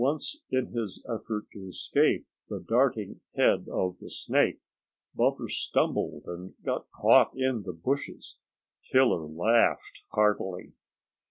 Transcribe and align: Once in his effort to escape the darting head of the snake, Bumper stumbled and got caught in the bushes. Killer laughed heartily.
Once 0.01 0.41
in 0.49 0.65
his 0.73 1.05
effort 1.07 1.45
to 1.53 1.67
escape 1.67 2.25
the 2.49 2.59
darting 2.61 3.21
head 3.35 3.63
of 3.71 3.99
the 3.99 4.09
snake, 4.09 4.59
Bumper 5.13 5.47
stumbled 5.47 6.23
and 6.25 6.55
got 6.65 6.87
caught 6.89 7.33
in 7.37 7.61
the 7.61 7.73
bushes. 7.73 8.39
Killer 8.91 9.27
laughed 9.27 10.01
heartily. 10.11 10.73